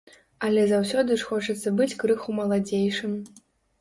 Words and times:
Але 0.47 0.61
заўсёды 0.69 1.19
ж 1.23 1.27
хочацца 1.29 1.75
быць 1.81 1.97
крыху 2.05 2.29
маладзейшым. 2.41 3.13